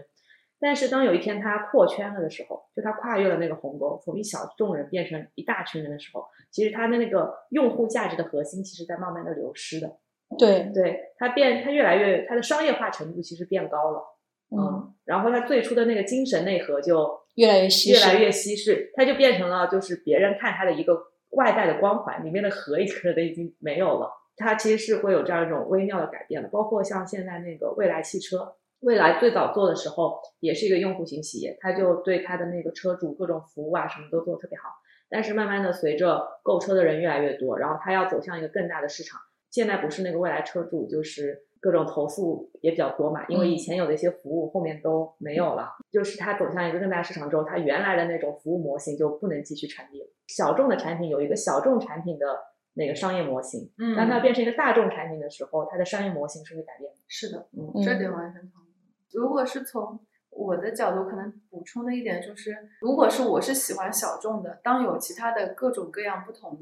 [0.61, 9.99] 但是当有一天它破圈了的时候，就它跨越了那个鸿沟，从一小众人变成一大群人的时候，其实它的那个用户价值的核心，其实在慢慢的流失的。
[10.39, 14.03] 对，对，它变，它越来越，它的商业化程度其实变高了。
[14.51, 20.95] 嗯，然后它最初的那个精神内核就越来越稀释，越来越稀释，它就变成了就是别人看它的一个
[21.33, 24.11] 外在的光环，里面的核已可能 已经没有了。
[24.37, 34.71] 它其实是会有这样一种微妙的改变的，包括像现在那个蔚来汽车，蔚来最早做的时候也是一个用户型企业，它就对它的那个车主各种服务啊什么都做得特别好。
[35.11, 39.21] 但是慢慢的随着购车的人越来越多，然后它要走向一个更大的市场，
[39.51, 50.09] 现在不是那个蔚来车主就是各种投诉也比较多嘛，因为以前有的一些服务后面都没有了，就是它走向一个更大市场之后，它原来的那种服务模型就不能继续成立了。
[50.27, 52.27] 小众的产品有一个小众产品的
[52.75, 56.99] 那个商业模型，嗯当它变成一个大众产品的时候，它的商业模型是会改变的。
[57.07, 58.73] 是的，嗯这点完全同意。
[59.13, 60.01] 如果是从
[60.31, 66.59] 我的角度，可能补充的一点就是，如果是我是喜欢小众的，当有其他的各种各样不同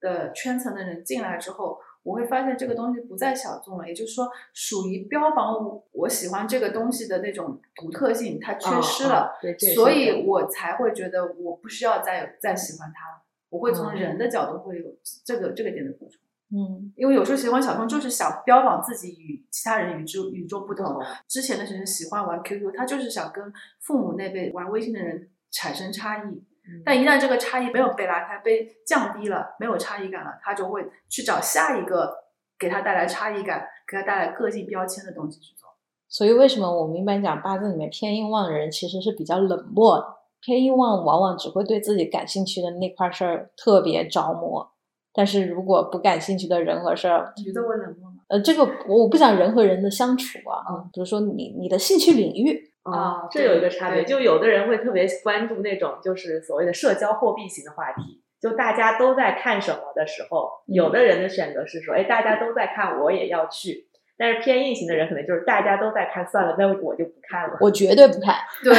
[0.00, 9.32] 的圈层的人进来之后，我会发现这个东西不再小众了，也就是说，属于标榜我我喜欢这个东西的那种独特性，它缺失了，
[9.74, 13.22] 所以我才会觉得我不需要再有再喜欢它了。
[13.50, 14.86] 我会从嗯人的角度会有
[15.24, 16.20] 这个这个点的补充。
[16.54, 20.84] 嗯因为有时候喜欢小众，就是想标榜自己与其他人与众与众不同。
[20.84, 26.42] 哦之前的人喜欢玩 QQ，他就是想跟父母那辈玩微信的人产生差异。
[26.64, 32.12] 嗯但一旦这个差异没有被拉开，被降低了，没有差异感了，他就会去找下一个
[32.58, 35.68] 给他带来差异感、给他带来个性标签的东西去做。
[36.08, 40.06] 所以为什么我们一般讲八字里面偏硬旺的人其实是比较冷漠的，
[40.40, 44.72] 偏硬旺往往只会对自己感兴趣的那块事儿特别着魔，
[45.12, 48.18] 但是如果不感兴趣的人和事儿，你觉得我冷漠吗？
[48.28, 63.88] 呃，这个我不讲人和人的相处啊，嗯比如说你你的兴趣领域，啊这有一个差别，就有的人会特别关注那种就是所谓的社交货币型的话题，就大家都在看什么的时候，嗯有的人的选择是说，哎，大家都在看，我也要去。
[64.18, 67.56] 但是偏硬型的人可能就是大家都在看，算了，那我就不看了。
[67.60, 68.36] 我绝对不看。
[68.62, 68.72] 对，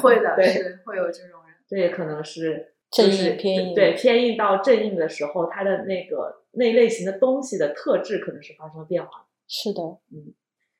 [0.00, 1.54] 会的， 对是会有这种人。
[1.68, 9.26] 这也可能是正就是硬偏硬对偏硬到正硬的时候，他的那个那类型的东西的特质可能是发生变化。
[9.46, 9.82] 是的，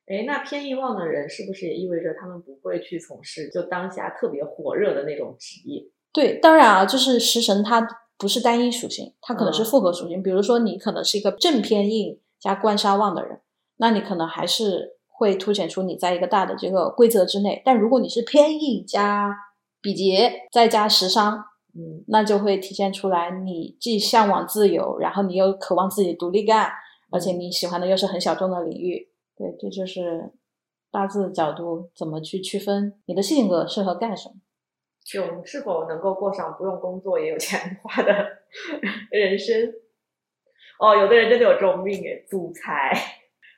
[0.08, 5.84] 哎，那偏硬旺的人是不是也意味着他们不会去从事就当下特别火热的那种职业？
[6.12, 7.86] 对，当然啊，就是食神它
[8.16, 10.22] 不是单一属性，它可能是嗯复合属性。
[10.22, 13.40] 比如说你可能是一个正偏硬加官杀旺的人，
[13.76, 17.60] 那你可能还是会凸显出你在一个大的这个规则之内。
[17.64, 19.36] 但如果你是偏硬加
[19.82, 21.44] 比劫再加食伤，
[21.76, 26.70] 嗯，那就会体现出来你既向往自由，然后你又渴望自己独立干，
[27.10, 29.10] 而且你喜欢的又是很小众的领域。
[29.38, 30.30] 对，这就是
[30.90, 34.34] 八字角度怎么去区分你的性格适合干什么。
[35.04, 38.12] 就是否能够过上不用工作也有钱花的
[39.10, 39.72] 人生？
[40.78, 42.92] 哦，有的人真的有这种命诶，祖财，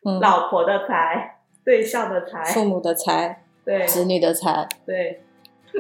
[0.05, 5.23] 嗯， 老婆的财，对象的财，父母的财，对子女的财，对，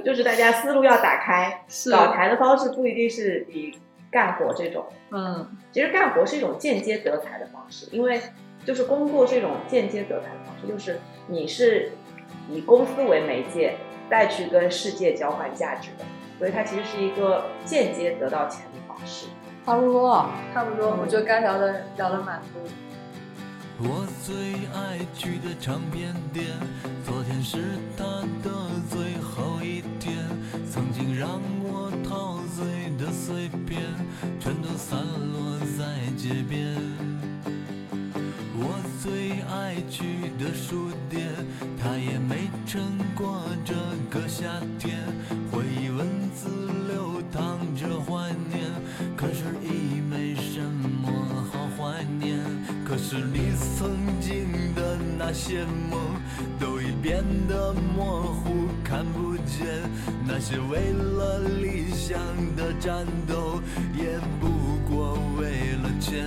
[0.04, 3.72] 就是大家思路要打开，是搞财的方式不一定是以
[4.10, 8.20] 干活这种，嗯，其实干活是一种间接得财的方式，因为
[8.64, 11.92] 就是工作是一种间接得财的方式，就是你是
[12.48, 13.76] 以公司为媒介
[14.08, 16.04] 再去跟世界交换价值的，
[16.38, 19.26] 所以它其实是一个间接得到钱的方式。
[19.64, 20.28] 差不多。
[20.52, 22.62] 差不多，我觉得该聊的聊的蛮多。
[23.82, 24.34] 我最
[24.74, 26.44] 爱去的唱片店，
[27.04, 27.58] 昨天是
[27.96, 28.04] 他
[28.42, 28.50] 的
[28.90, 30.16] 最后一天。
[30.70, 33.80] 曾经让我陶醉的碎片，
[34.38, 35.84] 全都散落在
[36.16, 36.76] 街边。
[38.62, 41.32] 我最爱去的书店，
[41.80, 43.74] 它也没撑过这
[44.10, 44.44] 个夏
[44.78, 45.00] 天。
[45.50, 46.48] 回忆文字
[46.86, 48.60] 流淌着怀念，
[49.16, 51.10] 可是已没什么
[51.50, 52.38] 好怀念。
[52.84, 55.98] 可是你曾经的那些梦，
[56.58, 59.66] 都已变得模糊，看不见。
[60.26, 62.18] 那些为了理想
[62.56, 63.62] 的战斗，
[63.96, 66.26] 也不过为了钱。